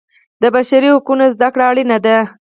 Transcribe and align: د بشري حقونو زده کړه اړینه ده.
د 0.41 0.43
بشري 0.55 0.89
حقونو 0.95 1.25
زده 1.33 1.47
کړه 1.53 1.63
اړینه 1.69 1.97
ده. 2.05 2.17